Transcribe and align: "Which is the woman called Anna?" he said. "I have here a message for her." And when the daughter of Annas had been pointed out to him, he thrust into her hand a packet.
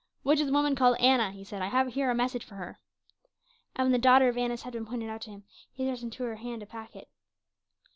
"Which 0.23 0.39
is 0.39 0.47
the 0.47 0.53
woman 0.53 0.73
called 0.75 0.97
Anna?" 0.99 1.29
he 1.29 1.43
said. 1.43 1.61
"I 1.61 1.67
have 1.67 1.93
here 1.93 2.09
a 2.09 2.15
message 2.15 2.43
for 2.43 2.55
her." 2.55 2.79
And 3.75 3.85
when 3.85 3.91
the 3.91 3.99
daughter 3.99 4.29
of 4.29 4.35
Annas 4.35 4.63
had 4.63 4.73
been 4.73 4.87
pointed 4.87 5.11
out 5.11 5.21
to 5.21 5.29
him, 5.29 5.43
he 5.71 5.85
thrust 5.85 6.01
into 6.01 6.23
her 6.23 6.37
hand 6.37 6.63
a 6.63 6.65
packet. 6.65 7.07